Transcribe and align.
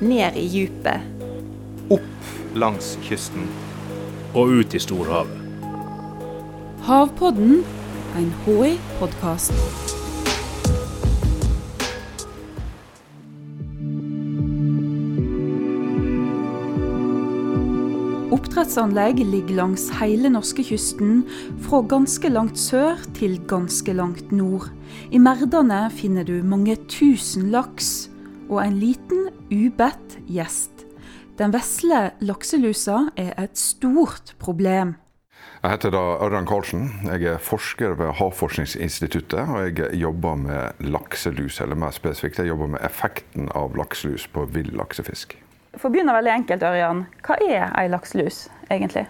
ned 0.00 0.36
i 0.36 0.46
djupet. 0.48 1.00
Opp 1.90 2.54
langs 2.54 2.96
kysten. 3.02 3.48
Og 4.36 4.60
ut 4.60 4.74
i 4.74 4.80
storhavet. 4.80 5.34
Havpodden, 6.86 7.62
en 8.16 8.28
HI-podkast. 8.44 9.54
Oppdrettsanlegg 18.32 19.22
ligger 19.24 19.56
langs 19.56 19.88
hele 19.98 20.30
norskekysten, 20.32 21.24
fra 21.64 21.80
ganske 21.88 22.30
langt 22.30 22.60
sør 22.60 23.00
til 23.16 23.38
ganske 23.50 23.96
langt 23.96 24.30
nord. 24.32 24.68
I 25.10 25.18
merdene 25.20 25.88
finner 25.92 26.28
du 26.28 26.38
mange 26.44 26.76
tusen 26.88 27.50
laks 27.52 28.08
og 28.48 28.62
en 28.64 28.78
liten, 28.80 29.28
ubedt 29.52 30.18
gjest. 30.28 30.86
Den 31.38 31.52
vesle 31.54 32.08
lakselusa 32.24 33.04
er 33.16 33.36
et 33.38 33.58
stort 33.60 34.34
problem. 34.42 34.96
Jeg 35.62 35.74
heter 35.74 35.90
da 35.94 36.00
Ørjan 36.22 36.46
Karlsen. 36.46 36.86
Jeg 37.06 37.24
er 37.32 37.42
forsker 37.42 37.96
ved 37.98 38.12
Havforskningsinstituttet. 38.18 39.42
Og 39.42 39.78
jeg 39.78 39.98
jobber 39.98 40.38
med 40.38 40.82
lakselus, 40.86 41.60
eller 41.60 41.78
mer 41.78 41.94
spesifikt, 41.94 42.38
jeg 42.38 42.52
jobber 42.52 42.72
med 42.74 42.82
effekten 42.86 43.50
av 43.58 43.74
lakselus 43.78 44.28
på 44.30 44.46
vill 44.54 44.70
laksefisk. 44.78 45.34
For 45.74 45.90
å 45.90 45.94
begynne 45.94 46.14
veldig 46.14 46.34
enkelt, 46.34 46.66
Ørjan. 46.66 47.04
Hva 47.26 47.38
er 47.42 47.68
ei 47.78 47.88
lakselus, 47.90 48.46
egentlig? 48.70 49.06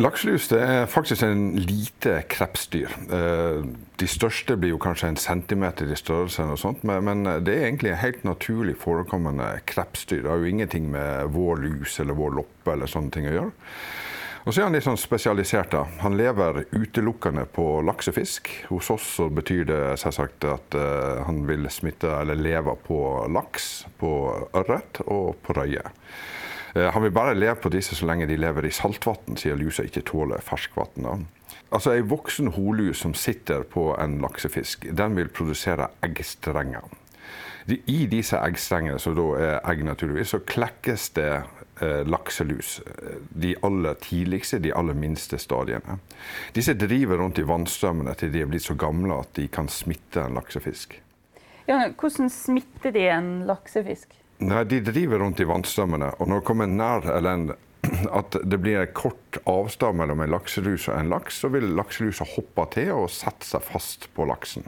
Lakselus 0.00 0.46
det 0.48 0.60
er 0.64 0.86
faktisk 0.88 1.22
en 1.26 1.50
lite 1.60 2.22
krepsdyr. 2.32 2.94
De 4.00 4.08
største 4.08 4.56
blir 4.56 4.78
kanskje 4.80 5.10
en 5.12 5.20
centimeter 5.20 5.90
i 5.92 5.98
størrelse, 6.00 6.46
sånt, 6.56 6.82
men 6.84 7.28
det 7.44 7.52
er 7.52 7.66
egentlig 7.66 7.92
en 7.92 8.00
helt 8.00 8.24
naturlig 8.24 8.78
forekommende 8.80 9.50
krepsdyr. 9.68 10.22
Det 10.24 10.32
har 10.32 10.40
jo 10.40 10.48
ingenting 10.48 10.88
med 10.94 11.28
vår 11.36 11.60
lus 11.66 12.00
eller 12.00 12.16
vår 12.16 12.38
loppe 12.40 12.72
eller 12.72 12.88
sånne 12.88 13.12
ting 13.12 13.28
å 13.28 13.36
gjøre. 13.36 13.52
Og 14.46 14.54
så 14.54 14.60
er 14.60 14.68
han 14.68 14.76
litt 14.76 14.86
sånn 14.86 15.00
spesialisert. 15.00 15.72
da. 15.74 15.82
Han 16.04 16.14
lever 16.14 16.68
utelukkende 16.70 17.48
på 17.50 17.80
laksefisk. 17.82 18.52
Hos 18.68 18.92
oss 18.94 19.08
så 19.18 19.26
betyr 19.26 19.64
det 19.66 19.80
selvsagt 19.98 20.46
at 20.46 20.76
uh, 20.78 21.24
han 21.26 21.42
vil 21.48 21.66
smitte 21.66 22.12
eller 22.14 22.38
leve 22.38 22.76
på 22.86 23.00
laks, 23.34 23.88
på 23.98 24.10
ørret 24.54 25.02
og 25.02 25.40
på 25.42 25.56
røye. 25.58 25.82
Uh, 26.76 26.90
han 26.92 27.02
vil 27.02 27.14
bare 27.16 27.34
leve 27.34 27.56
på 27.62 27.72
disse 27.72 27.96
så 27.96 28.06
lenge 28.06 28.28
de 28.28 28.36
lever 28.36 28.68
i 28.68 28.74
saltvann, 28.74 29.38
siden 29.40 29.62
lusa 29.62 29.86
ikke 29.86 30.04
tåler 30.06 30.44
ferskvann. 30.44 31.26
Altså 31.72 31.96
Ei 31.96 32.04
voksen 32.06 32.52
holus 32.54 33.00
som 33.02 33.14
sitter 33.16 33.64
på 33.66 33.88
en 33.98 34.20
laksefisk, 34.22 34.86
den 34.92 35.16
vil 35.16 35.32
produsere 35.32 35.88
eggstrenger. 36.04 36.84
I 37.66 38.04
disse 38.06 38.38
eggstrengene, 38.38 39.00
som 39.02 39.16
da 39.18 39.24
er 39.42 39.56
egg 39.66 39.80
naturligvis, 39.82 40.36
så 40.36 40.38
klekkes 40.46 41.08
det 41.16 41.30
lakselus. 42.06 42.80
De 43.28 43.56
aller 43.66 43.94
tidligste, 44.00 44.60
de 44.62 44.70
aller 44.74 44.94
minste 44.94 45.38
stadiene. 45.38 45.98
Disse 46.54 46.76
driver 46.78 47.18
rundt 47.20 47.40
i 47.42 47.46
vannstrømmene 47.48 48.14
til 48.14 48.30
de 48.32 48.44
er 48.44 48.52
blitt 48.52 48.64
så 48.64 48.76
gamle 48.78 49.18
at 49.18 49.34
de 49.36 49.48
kan 49.52 49.68
smitte 49.68 50.22
en 50.22 50.38
laksefisk. 50.38 51.00
Ja, 51.66 51.80
hvordan 51.90 52.30
smitter 52.30 52.94
de 52.94 53.08
en 53.10 53.30
laksefisk? 53.48 54.14
Nei, 54.38 54.64
De 54.64 54.80
driver 54.84 55.22
rundt 55.22 55.40
i 55.40 55.48
vannstammene. 55.48 56.12
og 56.18 56.28
når 56.28 56.40
det 56.40 56.46
kommer 56.46 56.66
nær 56.66 57.06
eller 57.16 57.30
en, 57.36 57.52
at 58.12 58.36
det 58.44 58.58
blir 58.60 58.80
en 58.80 58.94
kort 58.94 59.38
avstand 59.46 59.98
mellom 60.00 60.20
en 60.20 60.30
lakselus 60.30 60.88
og 60.88 60.98
en 60.98 61.12
laks, 61.12 61.40
så 61.40 61.48
vil 61.54 61.70
lakselusa 61.76 62.26
hoppe 62.36 62.66
til 62.74 62.92
og 62.96 63.10
sette 63.10 63.46
seg 63.46 63.64
fast 63.64 64.10
på 64.14 64.26
laksen. 64.28 64.66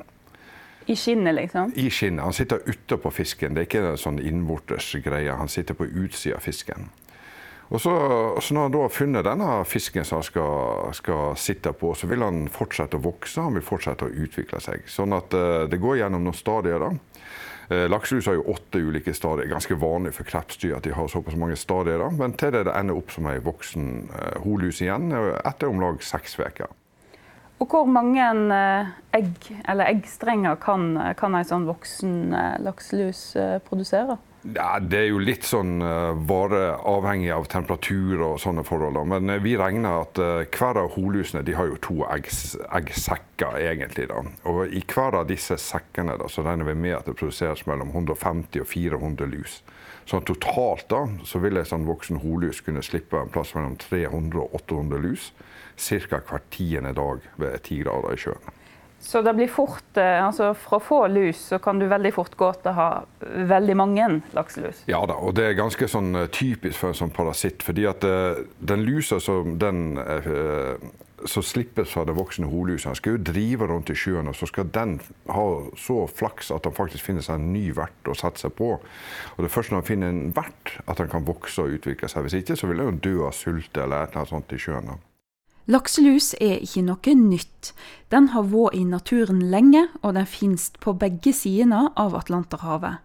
I 0.89 0.97
skinnet, 0.97 1.35
liksom? 1.35 1.73
I 1.77 1.91
skinnet. 1.93 2.25
Han 2.25 2.33
sitter 2.33 2.65
utapå 2.65 3.11
fisken. 3.13 3.53
Det 3.53 3.61
er 3.61 3.69
ikke 3.69 3.83
en 3.91 4.01
sånn 4.01 4.23
innvortes 4.25 4.95
greie. 5.05 5.35
Han 5.37 5.51
sitter 5.53 5.77
på 5.77 5.85
utsida 5.85 6.39
av 6.39 6.47
fisken. 6.47 6.89
Og 7.69 7.81
så, 7.81 7.93
så, 8.41 8.55
Når 8.55 8.63
han 8.63 8.73
da 8.73 8.81
har 8.87 8.93
funnet 8.93 9.27
denne 9.27 9.49
fisken 9.69 10.07
som 10.09 10.23
han 10.23 10.25
skal, 10.25 10.95
skal, 10.97 11.35
sitte 11.37 11.75
på, 11.77 11.93
så 11.93 12.09
vil 12.09 12.25
han 12.25 12.47
fortsette 12.53 12.97
å 12.97 13.05
vokse 13.05 13.45
han 13.45 13.59
vil 13.59 13.67
fortsette 13.67 14.09
å 14.09 14.15
utvikle 14.25 14.61
seg. 14.65 14.89
Sånn 14.89 15.13
at 15.13 15.37
uh, 15.37 15.67
det 15.69 15.81
går 15.83 16.01
gjennom 16.01 16.25
noen 16.25 16.39
stadier. 16.39 16.81
da. 16.81 17.18
Uh, 17.69 17.85
Lakselus 17.91 18.27
har 18.27 18.39
jo 18.39 18.47
åtte 18.55 18.81
ulike 18.81 19.15
stadier. 19.15 19.49
Ganske 19.51 19.77
vanlig 19.77 20.15
for 20.17 20.29
krepsdyr 20.29 20.79
at 20.79 20.87
de 20.87 20.95
har 20.97 21.09
såpass 21.09 21.37
mange 21.37 21.57
stadier. 21.57 22.05
Men 22.17 22.37
til 22.39 22.53
det, 22.55 22.65
det 22.69 22.77
ender 22.77 22.97
opp 22.97 23.13
som 23.13 23.29
ei 23.29 23.39
voksen 23.45 23.89
uh, 24.13 24.37
holus 24.45 24.83
igjen 24.85 25.13
etter 25.45 25.69
om 25.69 25.83
lag 25.83 26.01
seks 26.05 26.39
uker. 26.41 26.73
Og 27.59 27.73
hvor 27.75 27.89
mange 27.91 28.23
egg 29.17 29.49
eller 29.67 29.89
eggstrenger 29.91 30.61
kan, 30.63 30.93
kan 31.19 31.35
en 31.35 31.47
sånn 31.49 31.67
voksen 31.67 32.31
lakselus 32.63 33.33
produsere? 33.67 34.15
Ja, 34.43 34.79
det 34.79 34.99
er 35.01 35.09
jo 35.09 35.19
litt 35.19 35.43
sånn 35.45 35.81
vare 36.29 36.61
avhengig 36.87 37.33
av 37.35 37.49
temperatur 37.51 38.21
og 38.23 38.37
sånne 38.39 38.63
forhold. 38.65 39.01
Men 39.11 39.33
vi 39.43 39.57
regner 39.59 40.05
at 40.05 40.21
hver 40.55 40.79
av 40.85 40.93
holusene 40.95 41.43
de 41.45 41.57
har 41.59 41.67
jo 41.67 41.81
to 41.83 41.97
eggs, 42.07 42.55
eggsekker, 42.79 43.59
egentlig. 43.59 44.07
da. 44.13 44.23
Og 44.49 44.71
i 44.71 44.85
hver 44.87 45.19
av 45.19 45.27
disse 45.29 45.59
sekkene 45.59 46.15
da, 46.23 46.31
så 46.31 46.47
regner 46.47 46.71
vi 46.71 46.77
med 46.79 47.01
at 47.01 47.11
det 47.11 47.17
produseres 47.19 47.67
mellom 47.67 47.91
150 47.91 48.63
og 48.63 48.71
400 48.71 49.27
lus. 49.35 49.59
Så 50.09 50.23
totalt 50.25 50.87
da, 50.89 51.03
så 51.29 51.43
vil 51.43 51.59
en 51.61 51.67
sånn 51.69 51.85
voksen 51.85 52.23
holus 52.23 52.63
kunne 52.65 52.81
slippe 52.87 53.19
en 53.21 53.35
plass 53.35 53.53
mellom 53.59 53.75
300 53.83 54.41
og 54.41 54.55
800 54.63 55.03
lus 55.05 55.33
ca. 55.77 56.23
hver 56.31 56.47
tiende 56.51 56.95
dag 56.97 57.21
ved 57.37 57.59
10 57.61 57.83
grader 57.83 58.15
i 58.15 58.23
sjøen. 58.23 58.57
Så 59.01 59.23
det 59.23 59.35
blir 59.39 59.49
fort, 59.49 59.97
altså 59.97 60.51
Fra 60.59 60.81
få 60.83 61.05
lus 61.13 61.39
så 61.53 61.61
kan 61.63 61.79
du 61.79 61.87
veldig 61.89 62.11
fort 62.17 62.35
gå 62.37 62.49
til 62.63 62.73
å 62.73 62.77
ha 62.77 62.89
veldig 63.49 63.77
mange 63.79 64.09
lakselus? 64.37 64.83
Ja 64.91 65.05
da, 65.07 65.17
og 65.23 65.37
det 65.39 65.47
er 65.47 65.59
ganske 65.59 65.89
sånn 65.89 66.27
typisk 66.35 66.81
for 66.81 66.93
en 66.93 66.99
sånn 66.99 67.15
parasitt. 67.15 67.63
fordi 67.63 67.87
at 67.87 68.03
den 68.03 68.83
lusa 68.85 69.21
som 69.23 69.59
den 69.63 69.95
som 71.27 71.43
slippes 71.43 71.91
fra 71.91 72.05
den 72.05 72.17
voksne 72.17 72.47
holusa, 72.51 72.95
skal 72.95 73.17
jo 73.17 73.25
drive 73.31 73.67
rundt 73.69 73.91
i 73.91 73.97
sjøen, 73.99 74.29
og 74.31 74.37
så 74.39 74.47
skal 74.51 74.69
den 74.75 74.99
ha 75.33 75.47
så 75.79 76.05
flaks 76.07 76.53
at 76.55 76.67
den 76.67 76.77
faktisk 76.77 77.09
finner 77.09 77.25
seg 77.25 77.41
en 77.41 77.51
ny 77.53 77.69
vert 77.77 78.11
å 78.11 78.17
sette 78.19 78.43
seg 78.43 78.55
på. 78.59 78.75
Og 78.79 79.43
det 79.43 79.49
er 79.49 79.55
først 79.55 79.75
når 79.75 79.83
den 79.83 79.91
finner 79.91 80.15
en 80.15 80.33
vert 80.37 80.77
at 80.87 81.03
den 81.03 81.11
kan 81.13 81.27
vokse 81.27 81.65
og 81.65 81.79
utvikle 81.79 82.11
seg. 82.11 82.27
Hvis 82.27 82.39
ikke 82.41 82.59
så 82.59 82.71
vil 82.71 82.85
den 82.85 83.03
dø 83.05 83.17
av 83.27 83.35
sult 83.37 83.77
eller 83.77 84.05
et 84.05 84.13
eller 84.13 84.23
annet 84.23 84.35
sånt 84.35 84.55
i 84.55 84.63
sjøen. 84.63 84.99
Lakselus 85.69 86.33
er 86.41 86.63
ikke 86.65 86.81
noe 86.87 87.13
nytt. 87.13 87.75
Den 88.09 88.31
har 88.33 88.47
vært 88.49 88.79
i 88.79 88.87
naturen 88.89 89.43
lenge, 89.53 89.85
og 90.01 90.15
den 90.17 90.25
finnes 90.25 90.71
på 90.81 90.95
begge 90.97 91.35
sidene 91.37 91.91
av 91.93 92.17
Atlanterhavet. 92.17 93.05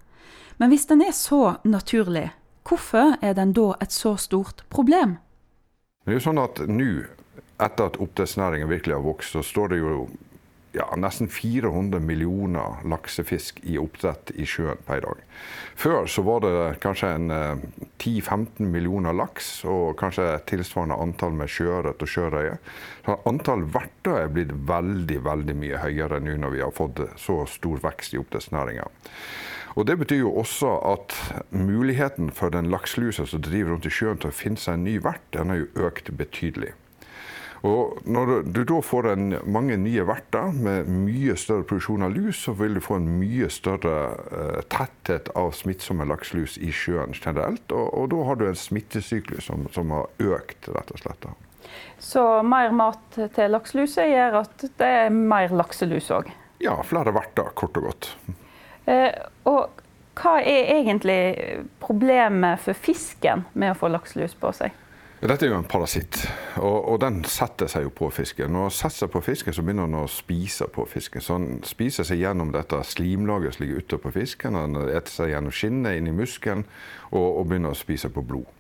Men 0.62 0.72
hvis 0.72 0.88
den 0.88 1.04
er 1.04 1.12
så 1.12 1.58
naturlig, 1.68 2.30
hvorfor 2.64 3.18
er 3.20 3.36
den 3.36 3.52
da 3.52 3.74
et 3.84 3.92
så 3.92 4.16
stort 4.16 4.64
problem? 4.72 5.18
Det 6.06 6.14
er 6.14 6.20
jo 6.22 6.24
sånn 6.30 6.40
at 6.40 6.62
nå, 6.72 7.04
etter 7.60 7.90
at 7.92 8.00
oppdrettsnæringen 8.00 8.72
virkelig 8.72 8.96
har 8.96 9.04
vokst, 9.04 9.36
så 9.36 9.44
står 9.44 9.74
det 9.74 9.82
jo 9.82 10.08
ja, 10.74 10.88
nesten 10.98 11.30
400 11.30 12.00
millioner 12.02 12.82
laksefisk 12.90 13.60
i 13.64 13.78
oppdrett 13.78 14.32
i 14.36 14.46
sjøen 14.50 14.82
per 14.88 15.04
dag. 15.06 15.22
Før 15.78 16.08
så 16.10 16.24
var 16.26 16.42
det 16.44 16.56
kanskje 16.84 17.12
10-15 18.02 18.66
millioner 18.74 19.14
laks 19.14 19.52
og 19.70 19.96
kanskje 20.02 20.28
tilsvarende 20.50 20.98
antall 20.98 21.38
med 21.38 21.52
sjøørret 21.54 22.02
og 22.02 22.10
sjørøye. 22.10 22.58
Antall 23.30 23.68
verter 23.74 24.26
er 24.26 24.34
blitt 24.34 24.54
veldig 24.70 25.22
veldig 25.26 25.58
mye 25.62 25.82
høyere 25.86 26.22
nå 26.24 26.38
når 26.42 26.56
vi 26.58 26.66
har 26.66 26.76
fått 26.76 27.06
så 27.22 27.44
stor 27.50 27.82
vekst 27.86 28.18
i 28.18 28.22
oppdrettsnæringa. 28.22 28.90
Og 29.74 29.88
Det 29.90 29.98
betyr 29.98 30.20
jo 30.22 30.36
også 30.38 30.70
at 30.86 31.16
muligheten 31.50 32.30
for 32.32 32.54
den 32.54 32.70
lakselusa 32.70 33.26
som 33.26 33.42
driver 33.42 33.74
rundt 33.74 33.88
i 33.90 33.94
sjøen 33.94 34.20
til 34.22 34.30
å 34.30 34.36
finne 34.38 34.62
seg 34.62 34.78
en 34.78 34.86
ny 34.86 35.00
vert, 35.02 35.26
den 35.34 35.50
har 35.50 35.64
jo 35.64 35.88
økt 35.88 36.12
betydelig. 36.18 36.74
Og 37.64 38.02
når 38.04 38.42
du 38.52 38.60
da 38.68 38.82
får 38.84 39.08
en, 39.14 39.38
mange 39.48 39.78
nye 39.80 40.04
verter 40.04 40.52
med 40.52 40.90
mye 40.92 41.36
større 41.40 41.64
produksjon 41.64 42.04
av 42.04 42.12
lus, 42.12 42.42
så 42.44 42.52
vil 42.60 42.76
du 42.76 42.82
få 42.84 42.98
en 43.00 43.08
mye 43.22 43.48
større 43.54 43.94
uh, 44.34 44.60
tetthet 44.68 45.32
av 45.40 45.54
smittsomme 45.56 46.04
lakselus 46.10 46.58
i 46.60 46.74
sjøen 46.76 47.16
generelt. 47.16 47.64
Og, 47.72 47.88
og 47.88 48.12
da 48.12 48.20
har 48.28 48.42
du 48.42 48.46
en 48.50 48.60
smittesyklus 48.60 49.48
som, 49.48 49.64
som, 49.72 49.96
har 49.96 50.12
økt, 50.36 50.68
rett 50.76 50.92
og 50.92 51.04
slett. 51.06 51.30
Så 52.04 52.26
mer 52.44 52.76
mat 52.76 53.22
til 53.38 53.56
lakseluset 53.56 54.12
gjør 54.12 54.42
at 54.44 54.68
det 54.68 54.92
er 55.06 55.16
mer 55.16 55.56
lakselus 55.56 56.12
òg? 56.12 56.28
Ja, 56.64 56.76
flere 56.84 57.16
verter, 57.16 57.48
kort 57.56 57.80
og 57.80 57.88
godt. 57.94 58.12
Uh, 58.84 59.08
og 59.48 59.84
hva 60.20 60.36
er 60.44 60.76
egentlig 60.82 61.22
problemet 61.80 62.60
for 62.68 62.76
fisken 62.76 63.48
med 63.56 63.72
å 63.72 63.80
få 63.80 63.88
lakselus 63.96 64.36
på 64.36 64.52
seg? 64.52 64.76
Dette 65.24 65.46
er 65.48 65.54
jo 65.54 65.56
en 65.56 65.68
parasitt, 65.72 66.18
og, 66.60 66.90
og, 66.92 66.98
den 67.00 67.22
setter 67.32 67.70
seg 67.72 67.86
jo 67.86 67.92
på 67.96 68.10
fisken. 68.12 68.52
Når 68.52 68.66
den 68.66 68.74
setter 68.76 69.06
seg 69.06 69.12
på 69.14 69.22
fisken, 69.24 69.56
så 69.56 69.64
begynner 69.64 69.88
den 69.88 70.02
å 70.02 70.10
spise 70.12 70.68
på 70.68 70.84
fisken. 70.92 71.24
Så 71.24 71.38
den 71.40 71.62
spiser 71.64 72.04
seg 72.04 72.20
gjennom 72.20 72.52
dette 72.52 72.82
slimlaget 72.90 73.56
som 73.56 73.64
ligger 73.64 73.80
ute 73.80 74.02
på 74.04 74.12
fisken. 74.12 74.58
Den 74.60 74.92
eter 74.92 75.14
seg 75.14 75.32
gjennom 75.32 75.56
skinnet 75.56 75.96
inn 75.96 76.10
i 76.12 76.16
muskelen 76.18 76.66
og, 77.14 77.24
og, 77.24 77.46
begynner 77.48 77.72
å 77.72 77.80
spise 77.80 78.12
på 78.12 78.26
blod. 78.28 78.52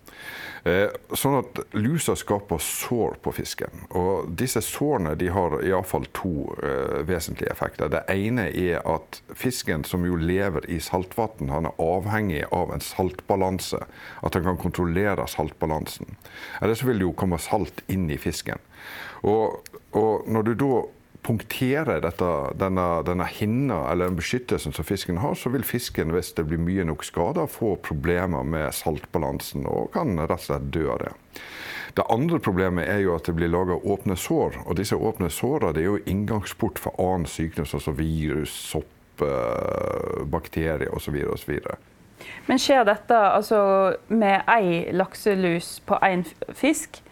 Eh, 0.63 0.87
sånn 1.11 1.41
at 1.41 1.59
lusa 1.75 2.13
skaper 2.15 2.61
sår 2.63 3.17
på 3.23 3.33
fisken. 3.35 3.83
Og 3.99 4.29
disse 4.39 4.61
sårene 4.63 5.11
de 5.19 5.27
har 5.35 5.57
iallfall 5.59 6.05
to 6.15 6.31
uh, 6.63 7.01
vesentlige 7.03 7.51
effekter. 7.51 7.91
Det 7.91 8.05
ene 8.13 8.45
er 8.47 8.79
at 8.87 9.19
fisken, 9.35 9.83
som 9.83 10.07
jo 10.07 10.15
lever 10.15 10.63
i 10.71 10.79
saltvann, 10.79 11.51
han 11.51 11.67
er 11.67 11.83
avhengig 11.83 12.45
av 12.55 12.71
en 12.71 12.83
saltbalanse. 12.83 13.81
At 14.23 14.39
han 14.39 14.47
kan 14.47 14.61
kontrollere 14.61 15.27
saltbalansen. 15.27 16.15
Ellers 16.63 16.85
vil 16.87 17.01
det 17.01 17.09
jo 17.09 17.17
komme 17.19 17.41
salt 17.43 17.83
inn 17.91 18.07
i 18.07 18.19
fisken. 18.21 18.63
Og, 19.27 19.59
og 19.91 20.31
når 20.31 20.47
du 20.47 20.53
da 20.63 20.73
punktere 21.23 21.99
dette, 22.03 22.29
denne, 22.59 22.87
denne, 23.07 23.27
hinna 23.31 23.79
eller 23.91 24.11
den 24.11 24.19
beskyttelsen 24.19 24.75
som 24.75 24.85
fisken 24.85 25.21
har, 25.23 25.35
så 25.39 25.51
vil 25.53 25.63
fisken, 25.63 26.11
hvis 26.13 26.33
det 26.37 26.45
blir 26.49 26.61
mye 26.61 26.85
nok 26.87 27.05
skader, 27.07 27.47
få 27.51 27.75
problemer 27.83 28.43
med 28.43 28.73
saltbalansen 28.75 29.67
og 29.69 29.93
kan 29.95 30.17
rett 30.19 30.35
og 30.35 30.47
slett 30.47 30.67
dø 30.75 30.89
av 30.93 31.05
det. 31.05 31.13
Det 31.93 32.05
andre 32.09 32.39
problemet 32.41 32.89
er 32.89 33.03
jo 33.03 33.13
at 33.15 33.27
det 33.29 33.35
blir 33.37 33.51
laga 33.53 33.77
åpne 33.77 34.17
sår. 34.17 34.63
Og 34.65 34.77
disse 34.79 34.97
åpne 34.97 35.29
sårene 35.29 35.77
er 35.77 35.91
jo 35.91 35.99
inngangsport 36.09 36.81
for 36.81 36.97
annen 37.01 37.29
sykdom, 37.29 37.67
som 37.69 37.77
altså 37.77 37.93
virus, 37.97 38.53
sopp, 38.73 38.89
bakterier 40.33 40.89
osv. 40.89 41.19
osv. 41.29 41.59
Men 42.47 42.61
skjer 42.61 42.87
dette 42.87 43.13
altså, 43.13 43.59
med 44.09 44.41
ei 44.49 44.89
lakselus 44.95 45.77
på 45.85 45.99
én 46.01 46.25
fisk? 46.57 47.03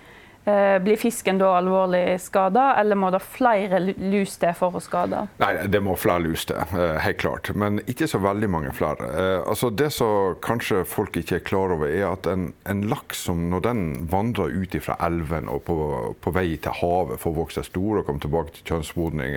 Eh, 0.45 0.79
blir 0.79 0.97
fisken 0.97 1.37
da 1.37 1.51
alvorlig 1.59 2.15
skada, 2.21 2.73
eller 2.79 2.97
må 2.97 3.11
det 3.13 3.19
flere 3.21 3.77
lus 3.93 4.39
til 4.41 4.55
for 4.57 4.73
å 4.73 4.81
skade? 4.81 5.27
Nei, 5.41 5.51
det 5.69 5.81
må 5.85 5.93
flere 5.99 6.23
lus 6.23 6.47
til, 6.49 6.57
eh, 6.57 6.97
helt 6.97 7.19
klart. 7.21 7.51
Men 7.53 7.77
ikke 7.85 8.07
så 8.09 8.17
veldig 8.17 8.49
mange 8.49 8.71
flere. 8.73 9.05
Eh, 9.05 9.43
altså 9.45 9.69
det 9.69 9.91
som 9.93 10.35
kanskje 10.41 10.83
folk 10.85 11.13
ikke 11.13 11.35
er 11.35 11.45
klar 11.45 11.75
over, 11.75 11.85
er 11.85 12.07
at 12.11 12.25
en, 12.25 12.53
en 12.65 12.81
laks 12.81 13.27
som 13.29 13.51
når 13.51 13.61
den 13.61 14.07
vandrer 14.09 14.49
ut 14.49 14.71
fra 14.81 14.95
elven 15.05 15.49
og 15.49 15.65
på, 15.65 15.75
på 16.21 16.33
vei 16.33 16.55
til 16.57 16.71
havet 16.71 17.19
får 17.19 17.35
vokse 17.35 17.63
stor 17.63 17.99
og 17.99 18.05
komme 18.07 18.23
tilbake 18.23 18.55
til 18.55 18.63
kjønnsmodning 18.71 19.35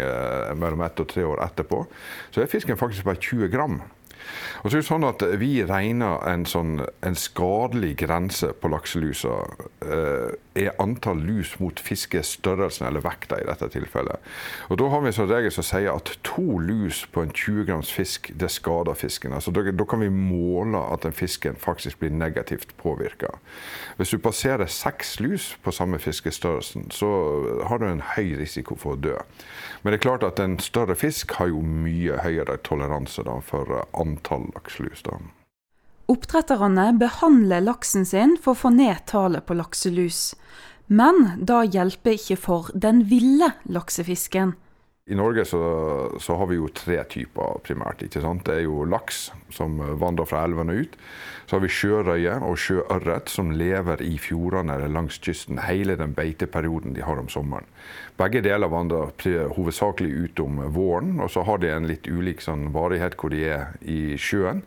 mellom 0.56 0.84
ett 0.86 1.00
og 1.00 1.08
tre 1.10 1.24
år 1.26 1.42
etterpå, 1.42 1.84
så 2.30 2.40
er 2.40 2.46
fisken 2.46 2.78
faktisk 2.78 3.04
bare 3.04 3.20
20 3.20 3.50
gram. 3.50 3.82
Og 4.62 4.70
så 4.70 4.76
er 4.76 4.80
det 4.80 4.88
sånn 4.88 5.08
at 5.08 5.22
Vi 5.40 5.52
regner 5.66 6.22
en, 6.28 6.46
sånn, 6.48 6.78
en 7.04 7.18
skadelig 7.18 7.96
grense 8.04 8.52
på 8.60 8.70
lakselusa 8.72 9.36
eh, 9.84 10.34
er 10.54 10.74
antall 10.78 11.18
lus 11.26 11.54
mot 11.60 11.80
fiskestørrelsen, 11.80 12.86
eller 12.86 13.02
vekta 13.04 13.40
i 13.40 13.46
dette 13.48 13.68
tilfellet. 13.74 14.22
Og 14.70 14.78
Da 14.78 14.88
har 14.92 15.02
vi 15.02 15.12
sånn 15.14 15.30
regel 15.30 15.52
som 15.54 15.66
sier 15.66 15.90
at 15.92 16.12
to 16.26 16.58
lus 16.62 17.04
på 17.10 17.24
en 17.24 17.32
20 17.34 17.66
grams 17.68 17.90
fisk 17.92 18.30
det 18.38 18.50
skader 18.54 18.94
fisken. 18.98 19.34
Altså 19.34 19.50
da, 19.54 19.64
da, 19.70 19.86
kan 19.88 20.02
vi 20.02 20.10
måle 20.14 20.80
at 20.92 21.02
den 21.06 21.16
fisken 21.16 21.58
faktisk 21.60 22.00
blir 22.02 22.14
negativt 22.14 22.76
påvirka. 22.80 23.34
Hvis 23.98 24.14
du 24.14 24.18
passerer 24.22 24.70
seks 24.70 25.18
lus 25.20 25.54
på 25.62 25.74
samme 25.74 25.98
fiskestørrelsen, 25.98 26.90
så 26.94 27.10
har 27.68 27.78
du 27.78 27.88
en 27.88 28.04
høy 28.14 28.36
risiko 28.38 28.78
for 28.78 28.94
å 28.94 29.00
dø. 29.00 29.18
Men 29.82 29.92
det 29.92 30.00
er 30.00 30.06
klart 30.06 30.26
at 30.26 30.40
en 30.40 30.58
større 30.62 30.96
fisk 30.96 31.34
har 31.38 31.50
jo 31.50 31.60
mye 31.60 32.20
høyere 32.24 32.56
toleranse 32.64 33.24
da, 33.26 33.38
for 33.44 33.82
antall 34.14 34.48
lakselus. 34.54 35.02
da. 35.02 35.18
Oppdretterne 36.06 36.92
behandler 37.00 37.64
laksen 37.64 38.04
sin 38.06 38.36
for 38.40 38.52
å 38.52 38.60
få 38.64 38.70
ned 38.74 39.06
tallet 39.10 39.46
på 39.46 39.56
lakselus. 39.56 40.34
Men 40.86 41.40
da 41.40 41.62
hjelper 41.64 42.18
ikke 42.18 42.36
for 42.36 42.68
den 42.74 43.06
ville 43.08 43.54
laksefisken. 43.64 44.52
I 45.06 45.14
Norge 45.14 45.44
så, 45.44 45.58
så, 46.20 46.36
har 46.40 46.46
vi 46.48 46.56
jo 46.56 46.70
tre 46.72 47.02
typer 47.12 47.58
primært. 47.66 48.06
ikke 48.06 48.22
sant? 48.24 48.46
Det 48.46 48.54
er 48.56 48.62
jo 48.64 48.86
laks, 48.88 49.26
som 49.52 49.76
vandrer 50.00 50.24
fra 50.24 50.46
elvene 50.48 50.78
ut. 50.80 50.94
Så 51.44 51.58
har 51.58 51.60
vi 51.60 51.68
sjørøye 51.68 52.38
og 52.40 52.56
sjøørret, 52.56 53.28
som 53.28 53.50
lever 53.52 54.00
i 54.00 54.14
fjordene 54.16 54.78
eller 54.78 54.88
langs 54.88 55.18
kysten 55.20 55.60
hele 55.66 55.98
den 56.00 56.14
beiteperioden 56.16 56.96
de 56.96 57.04
har 57.04 57.20
om 57.20 57.28
sommeren. 57.28 57.68
Begge 58.16 58.40
deler 58.46 58.72
vandrer 58.72 59.52
hovedsakelig 59.52 60.14
ut 60.24 60.40
om 60.40 60.62
våren, 60.72 61.18
og 61.20 61.28
så 61.36 61.44
har 61.44 61.60
de 61.60 61.74
en 61.74 61.90
litt 61.90 62.08
ulik 62.08 62.40
sånn 62.40 62.70
varighet 62.72 63.18
hvor 63.20 63.34
de 63.34 63.44
er 63.44 63.76
i 63.84 64.16
sjøen. 64.16 64.64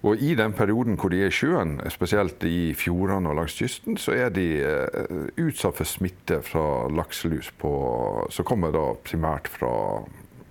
Og 0.00 0.16
i 0.16 0.32
den 0.34 0.54
perioden 0.56 0.96
hvor 0.96 1.12
de 1.12 1.20
er 1.20 1.28
i 1.28 1.34
sjøen, 1.34 1.74
spesielt 1.92 2.44
i 2.48 2.72
fjordene 2.76 3.28
og 3.28 3.36
langs 3.42 3.56
kysten, 3.58 3.98
så 4.00 4.14
er 4.16 4.30
de 4.32 4.46
eh, 4.64 5.26
utsatt 5.44 5.76
for 5.76 5.88
smitte 5.88 6.40
fra 6.44 6.88
lakselus 6.88 7.50
som 7.52 8.48
kommer 8.48 8.72
da 8.72 8.86
primært 9.04 9.50
fra 9.52 9.72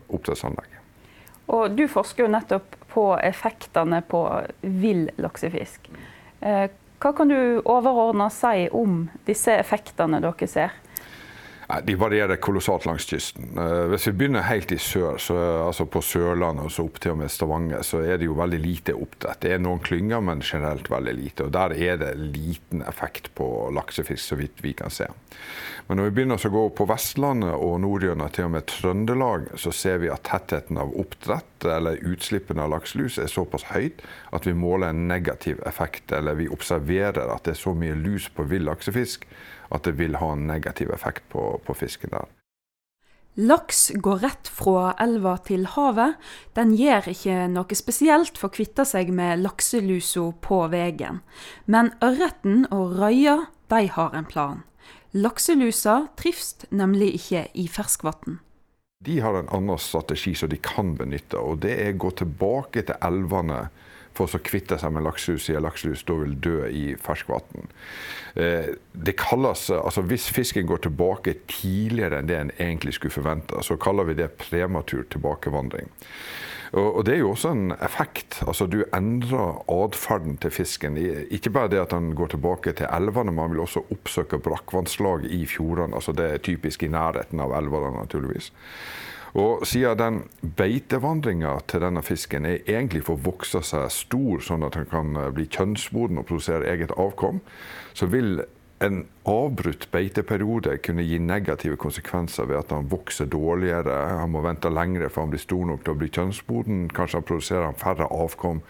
oppdrettsanlegg. 0.10 0.76
Og 1.50 1.74
du 1.74 1.88
forsker 1.90 2.28
jo 2.28 2.34
nettopp 2.34 2.78
på 2.94 3.06
effektene 3.26 4.04
på 4.06 4.22
vill 4.62 5.08
laksefisk. 5.18 5.90
Eh, 6.46 6.68
hva 7.00 7.14
kan 7.16 7.32
du 7.32 7.62
overordna 7.64 8.30
si 8.34 8.68
om 8.76 9.08
disse 9.26 9.54
effektene 9.58 10.22
dere 10.22 10.50
ser? 10.52 10.78
De 11.84 11.96
varierer 11.96 12.36
kolossalt 12.42 12.86
langs 12.86 13.06
kysten. 13.06 13.52
Eh, 13.58 13.84
hvis 13.92 14.08
vi 14.08 14.16
begynner 14.18 14.48
helt 14.48 14.72
i 14.74 14.78
sør, 14.82 15.20
så, 15.22 15.36
altså 15.68 15.86
på 15.86 16.02
Sørlandet 16.02 16.66
og 16.66 16.72
så 16.74 16.86
opp 16.90 16.98
til 16.98 17.14
og 17.14 17.20
med 17.22 17.30
Stavanger, 17.30 17.84
så 17.86 18.02
er 18.02 18.18
det 18.18 18.26
jo 18.26 18.38
veldig 18.40 18.60
lite 18.64 18.96
oppdrett. 18.98 19.44
Det 19.44 19.52
er 19.54 19.62
noen 19.62 19.84
klynger, 19.86 20.24
men 20.26 20.42
generelt 20.42 20.90
veldig 20.90 21.14
lite. 21.14 21.46
Og 21.46 21.54
Der 21.54 21.76
er 21.78 22.00
det 22.02 22.16
liten 22.18 22.82
effekt 22.90 23.30
på 23.38 23.70
laksefisk, 23.76 24.24
så 24.32 24.40
vidt 24.40 24.64
vi 24.66 24.74
kan 24.74 24.90
se. 24.90 25.06
Men 25.86 26.02
når 26.02 26.10
vi 26.10 26.16
begynner 26.18 26.42
å 26.42 26.52
gå 26.54 26.64
på 26.78 26.90
Vestlandet 26.90 27.54
og 27.54 27.78
nordgjennom 27.86 28.34
til 28.34 28.50
og 28.50 28.52
med 28.58 28.66
Trøndelag, 28.70 29.48
så 29.62 29.74
ser 29.74 30.02
vi 30.02 30.10
at 30.14 30.26
tettheten 30.26 30.82
av 30.82 30.96
oppdrett 30.98 31.70
eller 31.70 32.02
utslippene 32.10 32.66
av 32.66 32.74
lakselus 32.74 33.18
er 33.22 33.30
såpass 33.30 33.68
høyt 33.70 34.02
at 34.34 34.46
vi 34.46 34.58
måler 34.58 34.90
en 34.90 35.08
negativ 35.10 35.62
effekt, 35.70 36.12
eller 36.14 36.38
vi 36.38 36.50
observerer 36.50 37.30
at 37.30 37.46
det 37.46 37.56
er 37.56 37.62
så 37.62 37.74
mye 37.78 37.98
lus 37.98 38.30
på 38.34 38.46
vill 38.50 38.66
laksefisk 38.70 39.26
at 39.70 39.86
det 39.86 39.98
vil 40.00 40.18
ha 40.20 40.34
en 40.34 40.48
negativ 40.50 40.92
effekt 40.94 41.26
på, 41.34 41.60
på 41.66 41.78
fisken 41.78 42.14
der. 42.14 42.28
Laks 43.40 43.92
går 43.96 44.18
rett 44.20 44.50
fra 44.52 44.90
elva 45.00 45.38
til 45.48 45.64
havet. 45.76 46.18
Den 46.58 46.74
gjør 46.76 47.08
ikke 47.14 47.46
noe 47.54 47.78
spesielt 47.78 48.40
for 48.40 48.50
å 48.50 48.56
kvitte 48.58 48.84
seg 48.84 49.14
med 49.16 49.40
lakselusa 49.46 50.26
på 50.44 50.58
veien. 50.74 51.22
Men 51.66 51.94
ørreten 52.04 52.66
og 52.74 52.98
røya, 53.00 53.38
de 53.72 53.86
har 53.96 54.18
en 54.18 54.28
plan. 54.28 54.66
Lakselusa 55.14 56.10
trives 56.20 56.66
nemlig 56.70 57.14
ikke 57.22 57.46
i 57.54 57.70
ferskvann. 57.72 58.42
De 59.00 59.22
har 59.24 59.38
en 59.40 59.50
annen 59.56 59.80
strategi 59.80 60.34
som 60.36 60.52
de 60.52 60.60
kan 60.60 60.98
benytte, 61.00 61.40
og 61.40 61.62
det 61.64 61.78
er 61.80 61.94
å 61.94 62.02
gå 62.04 62.12
tilbake 62.20 62.84
til 62.90 63.00
elvene 63.00 63.70
for 64.18 64.32
å 64.32 64.42
kvitte 64.44 64.78
seg 64.80 64.94
med 64.96 65.06
lakselus, 65.06 65.46
siden 65.48 65.66
lakselus 65.66 66.04
da 66.08 66.18
vil 66.20 66.36
dø 66.40 66.58
i 66.68 66.84
ferskvann. 67.00 67.70
Eh, 68.36 68.76
det 68.94 69.18
kalles, 69.20 69.70
altså 69.70 70.02
Hvis 70.02 70.30
fisken 70.34 70.68
går 70.68 70.84
tilbake 70.88 71.36
tidligere 71.48 72.20
enn 72.20 72.30
det 72.30 72.38
en 72.38 72.54
egentlig 72.58 72.98
skulle 72.98 73.16
forvente, 73.16 73.64
så 73.64 73.78
kaller 73.78 74.10
vi 74.10 74.20
det 74.20 74.32
prematur 74.38 75.06
tilbakevandring. 75.10 75.90
Og 76.78 77.06
Det 77.06 77.16
er 77.16 77.20
jo 77.24 77.32
også 77.32 77.50
en 77.50 77.72
effekt. 77.82 78.44
altså 78.48 78.68
Du 78.68 78.84
endrer 78.94 79.64
atferden 79.68 80.38
til 80.38 80.52
fisken. 80.52 80.98
Ikke 81.32 81.50
bare 81.50 81.68
det 81.68 81.82
at 81.82 81.90
den 81.90 82.16
går 82.16 82.28
tilbake 82.28 82.74
til 82.74 82.88
elvene, 82.94 83.32
man 83.32 83.52
vil 83.52 83.60
også 83.60 83.86
oppsøke 83.92 84.38
brakkvannslag 84.38 85.26
i 85.26 85.46
fjordene. 85.46 85.96
altså 85.96 86.12
Det 86.12 86.34
er 86.34 86.38
typisk 86.38 86.84
i 86.84 86.88
nærheten 86.88 87.40
av 87.40 87.52
elvene, 87.58 87.98
naturligvis. 87.98 88.52
Og 89.38 89.66
siden 89.68 90.00
den 90.00 90.22
beitevandringa 90.58 91.58
til 91.70 91.84
denne 91.84 92.02
fisken 92.06 92.48
er 92.50 92.64
egentlig 92.66 93.04
for 93.06 93.20
å 93.20 93.26
vokse 93.30 93.62
seg 93.66 93.90
stor, 93.94 94.42
sånn 94.42 94.66
at 94.66 94.78
den 94.80 94.90
kan 94.90 95.14
eh, 95.16 95.30
bli 95.36 95.46
kjønnsmoden 95.50 96.22
og 96.22 96.30
produsere 96.30 96.70
eget 96.72 96.96
avkom, 96.98 97.44
så 97.94 98.10
vil 98.10 98.42
en 98.80 99.00
avbrutt 99.28 99.90
beiteperiode 99.92 100.78
kunne 100.78 101.04
gi 101.04 101.18
negative 101.20 101.76
konsekvenser 101.80 102.48
ved 102.48 102.62
at 102.62 102.70
han 102.72 102.88
vokser 102.88 103.28
dårligere, 103.28 103.96
han 104.22 104.32
må 104.32 104.40
vente 104.46 104.72
lengre 104.72 105.10
før 105.12 105.26
han 105.26 105.34
blir 105.34 105.42
stor 105.44 105.66
nok 105.68 105.84
til 105.84 105.94
å 105.94 106.00
bli 106.00 106.08
kjønnsmoden, 106.16 106.86
kanskje 106.96 107.20
han 107.20 107.26
produserer 107.28 107.74
færre 107.80 108.08
avkom, 108.08 108.62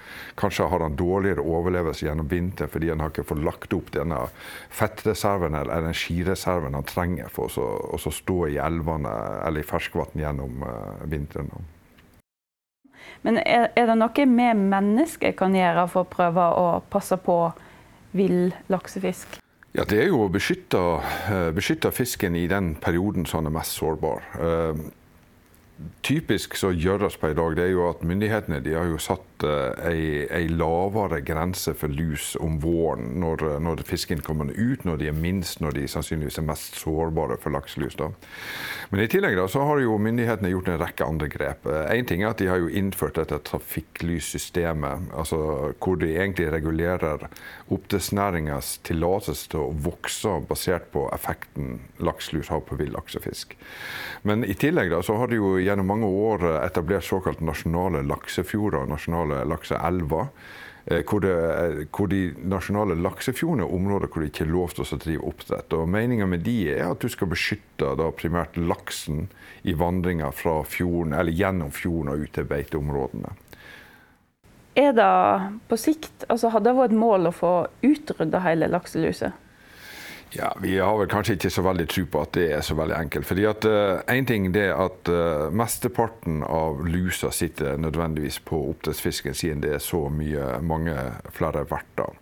kanskje 0.42 0.66
har 0.72 0.82
han 0.82 0.98
dårligere 0.98 1.46
overlevelse 1.46 2.08
gjennom 2.08 2.30
vinteren 2.32 2.72
fordi 2.74 2.90
han 2.90 3.04
har 3.04 3.14
ikke 3.14 3.28
fått 3.30 3.44
lagt 3.46 3.76
opp 3.78 3.92
denne 3.94 4.22
fettreserven 4.74 5.58
eller 5.60 5.84
energireserven 5.84 6.78
han 6.78 6.88
trenger 6.90 7.30
for 7.34 7.54
å 7.54 8.14
stå 8.20 8.40
i 8.50 8.58
elvene 8.62 9.12
eller 9.46 9.62
i 9.62 9.68
ferskvann 9.68 10.18
gjennom 10.18 10.64
uh, 10.66 11.04
vinteren. 11.12 11.52
Men 13.22 13.38
er, 13.44 13.68
er 13.78 13.92
det 13.92 13.98
noe 14.00 14.26
vi 14.26 14.50
mennesker 14.58 15.38
kan 15.38 15.54
gjøre 15.56 15.86
for 15.92 16.08
å 16.08 16.10
prøve 16.10 16.48
å 16.58 16.66
passe 16.90 17.20
på 17.22 17.38
vill 18.18 18.50
laksefisk? 18.74 19.38
Ja, 19.76 19.84
Det 19.86 20.00
er 20.02 20.08
jo 20.10 20.24
å 20.26 20.30
eh, 21.30 21.50
beskytte, 21.54 21.92
fisken 21.94 22.36
i 22.36 22.48
den 22.50 22.74
perioden 22.82 23.28
som 23.30 23.44
han 23.44 23.52
er 23.52 23.58
mest 23.60 23.78
sårbar. 23.78 24.26
Eh, 24.42 24.80
typisk 26.04 26.58
så 26.58 26.72
gjøres 26.74 27.18
på 27.18 27.30
i 27.30 27.38
dag, 27.38 27.56
det 27.56 27.68
er 27.68 27.76
jo 27.76 27.86
at 27.92 28.02
myndighetene 28.04 28.64
har 28.76 28.90
satt 28.98 29.29
uh, 29.48 29.72
ei, 29.88 30.26
ei, 30.28 30.48
lavere 30.50 31.22
grense 31.26 31.74
for 31.78 31.92
lus 31.92 32.34
om 32.40 32.58
våren 32.64 33.14
når, 33.22 33.46
når 33.64 33.84
fisken 33.88 34.24
kommer 34.26 34.52
ut, 34.56 34.86
når 34.88 35.02
de 35.02 35.10
er 35.12 35.18
minst, 35.18 35.60
når 35.64 35.78
de 35.78 35.88
sannsynligvis 35.92 36.40
er 36.42 36.48
mest 36.48 36.80
sårbare 36.82 37.38
for 37.42 37.54
lakselus. 37.56 37.98
Da. 38.00 38.12
Men 38.90 39.04
i 39.04 39.10
tillegg 39.12 39.38
da, 39.38 39.48
så 39.52 39.66
har 39.68 39.82
jo 39.84 39.98
myndighetene 40.02 40.52
gjort 40.54 40.72
en 40.74 40.82
rekke 40.82 41.08
andre 41.08 41.30
grep. 41.32 41.70
Én 41.94 42.08
ting 42.10 42.24
er 42.24 42.34
at 42.34 42.42
de 42.42 42.50
har 42.50 42.62
jo 42.62 42.70
innført 42.70 43.20
dette 43.20 43.40
trafikklyssystemet, 43.50 45.12
altså 45.14 45.40
hvor 45.80 46.00
de 46.02 46.14
egentlig 46.16 46.50
regulerer 46.54 47.28
oppdrettsnæringas 47.70 48.80
tillatelse 48.88 49.52
til 49.52 49.64
å 49.64 49.74
vokse 49.86 50.40
basert 50.50 50.90
på 50.94 51.06
effekten 51.14 51.80
lakselus 52.04 52.50
har 52.54 52.64
på 52.66 52.78
vill 52.80 52.94
laksefisk. 52.96 53.56
Men 54.28 54.44
i 54.44 54.56
tillegg 54.58 54.92
da, 54.92 55.02
så 55.06 55.16
har 55.20 55.30
de 55.32 55.40
jo 55.40 55.56
gjennom 55.62 55.88
mange 55.90 56.10
år 56.10 56.46
etablert 56.64 57.08
såkalt 57.08 57.44
nasjonale 57.46 58.02
laksefjorder 58.08 58.84
og 58.84 58.94
nasjonale 59.30 59.50
lakseelver. 59.50 60.28
Eh, 60.86 61.04
hvor, 61.06 61.20
det, 61.20 61.88
hvor, 61.92 62.08
de 62.08 62.34
nasjonale 62.50 62.96
laksefjordene 62.96 63.68
er 63.68 63.74
områder 63.76 64.10
hvor 64.10 64.24
det 64.24 64.32
ikke 64.32 64.46
er 64.48 64.54
lov 64.54 64.74
til 64.74 64.86
å 64.86 65.00
drive 65.00 65.28
oppdrett. 65.28 65.74
Og 65.74 65.90
Meninga 65.90 66.26
med 66.26 66.42
de 66.46 66.58
er 66.74 66.88
at 66.90 67.02
du 67.02 67.10
skal 67.10 67.30
beskytte 67.30 67.92
primært 68.18 68.58
laksen 68.58 69.28
i 69.64 69.76
vandringa 69.78 70.32
gjennom 71.36 71.72
fjorden 71.72 72.14
og 72.14 72.26
ut 72.26 72.34
til 72.34 72.48
beiteområdene. 72.50 73.36
Er 74.80 74.94
det 74.96 75.12
på 75.68 75.78
sikt, 75.78 76.24
altså 76.30 76.54
Hadde 76.54 76.70
det 76.70 76.78
vært 76.78 76.94
et 76.94 77.02
mål 77.02 77.28
å 77.28 77.36
få 77.36 77.54
utrydda 77.84 78.40
hele 78.46 78.70
lakseluset? 78.72 79.34
Ja, 80.32 80.58
Vi 80.62 80.78
har 80.78 80.98
vel 80.98 81.08
kanskje 81.10 81.34
ikke 81.38 81.50
så 81.50 81.64
veldig 81.66 81.86
tro 81.90 82.04
på 82.14 82.22
at 82.22 82.36
det 82.38 82.46
er 82.54 82.62
så 82.62 82.76
veldig 82.78 82.96
enkelt. 82.96 83.26
fordi 83.26 83.46
at 83.50 83.66
uh, 83.66 84.26
ting 84.28 84.56
er 84.56 84.76
at 84.78 85.10
uh, 85.10 85.50
Mesteparten 85.52 86.44
av 86.44 86.86
lusa 86.86 87.32
sitter 87.32 87.78
nødvendigvis 87.78 88.40
på 88.40 88.60
oppdrettsfisken, 88.70 89.34
siden 89.34 89.62
det 89.62 89.74
er 89.74 89.82
så 89.82 90.10
mye, 90.10 90.62
mange 90.62 90.94
flere 91.34 91.66
verter. 91.70 92.14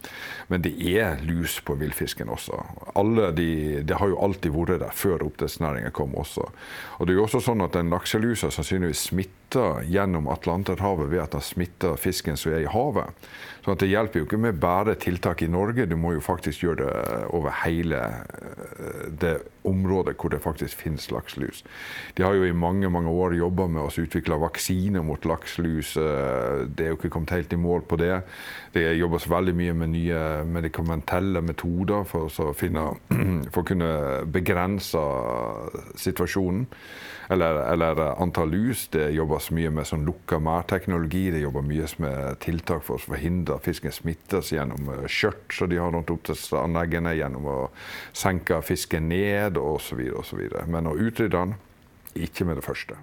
Men 0.47 0.63
det 0.63 0.73
er 0.79 1.19
lus 1.21 1.59
på 1.61 1.75
villfisken 1.75 2.29
også. 2.29 2.63
Alle 2.95 3.31
de, 3.35 3.83
det 3.83 3.99
har 3.99 4.07
jo 4.07 4.21
alltid 4.23 4.55
vært 4.55 4.79
der 4.79 4.95
før 4.95 5.27
oppdrettsnæringen 5.27 5.91
kom 5.91 6.15
også. 6.15 6.47
Og 6.99 7.07
det 7.07 7.13
er 7.13 7.19
jo 7.19 7.27
også 7.27 7.43
sånn 7.43 7.61
at 7.61 7.75
den 7.75 7.91
lakselusa 7.91 8.49
sannsynligvis 8.49 9.09
smitter 9.11 9.35
gjennom 9.87 10.27
Atlanterhavet 10.27 11.11
ved 11.11 11.21
at 11.23 11.31
den 11.31 11.41
smitter 11.41 11.95
fisken 11.95 12.37
som 12.37 12.51
er 12.51 12.65
i 12.65 12.71
havet. 12.71 13.27
Så 13.65 13.75
det 13.75 13.89
hjelper 13.91 14.19
jo 14.19 14.27
ikke 14.27 14.39
med 14.39 14.59
bare 14.59 14.95
tiltak 14.95 15.41
i 15.41 15.47
Norge, 15.51 15.85
du 15.85 15.95
må 15.99 16.13
jo 16.15 16.23
faktisk 16.23 16.63
gjøre 16.63 16.83
det 16.83 17.23
over 17.35 17.55
hele 17.63 18.01
eh, 18.07 19.07
det 19.11 19.33
området 19.67 20.15
hvor 20.17 20.33
det 20.33 20.41
faktisk 20.43 20.83
finnes 20.83 21.09
lakselus. 21.11 21.63
De 22.17 22.25
har 22.25 22.37
jo 22.37 22.47
i 22.47 22.55
mange 22.55 22.89
mange 22.89 23.11
år 23.11 23.37
jobba 23.37 23.67
med 23.71 23.83
å 23.83 24.05
utvikle 24.05 24.39
vaksiner 24.41 25.05
mot 25.05 25.25
lakselus. 25.27 25.95
Eh, 25.97 26.63
det 26.67 26.85
er 26.85 26.93
jo 26.93 26.99
ikke 26.99 27.13
kommet 27.13 27.35
helt 27.35 27.53
i 27.53 27.61
mål 27.61 27.85
på 27.87 27.99
det. 28.01 28.21
Det 28.73 28.85
jobbes 28.97 29.29
veldig 29.29 29.55
mye 29.57 29.75
med 29.77 29.93
nye 29.95 30.23
medikamentelle 30.47 31.41
metoder 31.41 32.07
for 32.07 32.31
å, 32.31 32.53
finne, 32.57 32.89
for 33.51 33.63
å 33.63 33.67
kunne 33.67 33.91
begrense 34.31 35.03
situasjonen 35.97 36.65
eller, 37.29 37.73
eller, 37.73 38.21
antall 38.21 38.49
lus. 38.49 38.87
Det 38.87 39.09
jobbes 39.11 39.49
mye 39.55 39.71
med 39.73 39.87
sånn 39.87 40.05
lukka 40.07 40.39
merdteknologi. 40.43 41.27
Det 41.33 41.41
jobber 41.43 41.65
mye 41.65 41.87
med 42.03 42.39
tiltak 42.43 42.85
for 42.87 42.97
å 42.97 43.03
forhindre 43.03 43.57
at 43.57 43.67
fisken 43.67 43.93
smittes 43.95 44.53
gjennom 44.55 44.91
eh, 44.93 45.05
skjørt 45.11 45.55
som 45.55 45.71
de 45.71 45.79
har 45.81 45.91
rundt 45.91 46.11
oppdrettsanleggene, 46.13 47.15
gjennom 47.19 47.49
å 47.51 47.57
senke 48.15 48.61
fisken 48.65 49.09
ned 49.11 49.56
osv. 49.59 50.01
osv. 50.19 50.43
Men 50.67 50.89
å 50.89 50.97
utrydde 50.97 51.37
den, 51.37 51.55
ikke 52.17 52.47
med 52.47 52.59
det 52.59 52.65
første. 52.65 52.97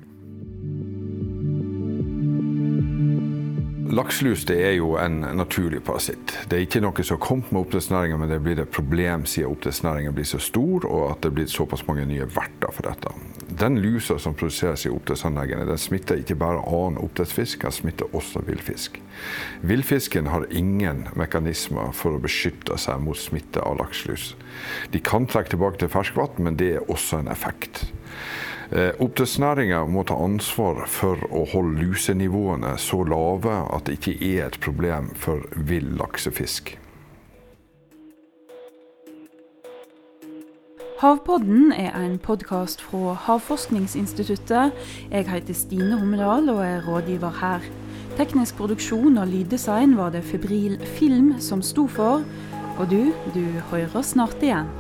Lakselus 3.95 4.43
er 4.51 4.73
jo 4.75 4.97
en 4.99 5.21
naturlig 5.39 5.85
parasitt. 5.87 6.33
Det 6.51 6.57
er 6.57 6.65
ikke 6.65 6.81
noe 6.83 7.05
som 7.05 7.15
har 7.15 7.23
kommet 7.23 7.53
med 7.53 7.61
oppdrettsnæringa, 7.61 8.17
men 8.19 8.33
det 8.33 8.41
blir 8.43 8.59
et 8.59 8.73
problem 8.75 9.27
siden 9.29 9.53
oppdrettsnæringa 9.53 10.11
blir 10.17 10.27
så 10.27 10.41
stor 10.43 10.87
og 10.89 11.05
at 11.13 11.23
det 11.23 11.31
blir 11.37 11.47
såpass 11.47 11.85
mange 11.87 12.07
nye 12.09 12.27
verter 12.27 12.75
for 12.75 12.89
dette. 12.89 13.13
Den 13.59 13.79
lusa 13.83 14.19
som 14.19 14.35
produseres 14.35 14.87
i 14.87 14.91
oppdrettsanleggene, 14.91 15.67
den 15.69 15.79
smitter 15.79 16.19
ikke 16.19 16.35
bare 16.41 16.63
annen 16.67 16.99
oppdrettsfisk, 16.99 17.63
den 17.63 17.75
smitter 17.75 18.17
også 18.17 18.43
villfisk. 18.49 18.99
Villfisken 19.63 20.27
har 20.33 20.49
ingen 20.51 21.05
mekanismer 21.15 21.93
for 21.95 22.17
å 22.17 22.23
beskytte 22.25 22.79
seg 22.83 23.05
mot 23.05 23.19
smitte 23.19 23.63
av 23.63 23.79
lakselus. 23.79 24.33
De 24.91 24.99
kan 24.99 25.29
trekke 25.31 25.55
tilbake 25.55 25.85
til 25.85 25.93
ferskvann, 25.93 26.35
men 26.43 26.59
det 26.59 26.73
er 26.81 26.91
også 26.91 27.23
en 27.23 27.31
effekt. 27.31 27.87
Eh, 28.75 28.91
oppdrettsnæringa 28.99 29.85
må 29.87 30.03
ta 30.09 30.17
ansvar 30.19 30.87
for 30.91 31.23
å 31.31 31.45
holde 31.53 31.85
lusenivåene 31.85 32.75
så 32.83 33.05
lave 33.07 33.61
at 33.71 33.87
det 33.87 34.01
ikke 34.01 34.19
er 34.33 34.49
et 34.49 34.59
problem 34.65 35.13
for 35.15 35.47
vill 35.55 35.95
laksefisk. 36.01 36.75
Havpodden 41.05 41.73
er 41.73 41.93
en 42.01 42.15
podkast 42.19 42.81
fra 42.81 43.13
Havforskningsinstituttet. 43.27 44.73
Jeg 45.11 45.29
heter 45.29 45.55
Stine 45.55 45.99
Hommedal 45.99 46.49
og 46.49 46.63
er 46.65 46.81
rådgiver 46.89 47.37
her. 47.41 47.69
Teknisk 48.17 48.57
produksjon 48.57 49.19
og 49.19 49.29
lyddesign 49.29 49.99
var 50.01 50.17
det 50.17 50.25
Febril 50.25 50.79
Film 50.97 51.35
som 51.41 51.63
sto 51.63 51.85
for. 51.87 52.25
Og 52.79 52.91
du, 52.91 53.13
du 53.35 53.45
hører 53.71 54.03
snart 54.03 54.41
igjen. 54.41 54.73